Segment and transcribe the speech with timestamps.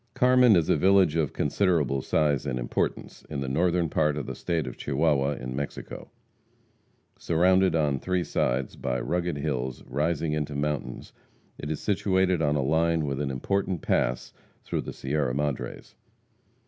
[0.15, 4.33] Carmen is a village of considerable size and importance in the northern part of the
[4.33, 6.09] State of Chihuahua in Mexico.
[7.19, 11.13] Surrounded on three sides by rugged hills rising into mountains,
[11.59, 14.33] it is situated on a line with an important pass
[14.63, 15.93] through the Sierra Madres.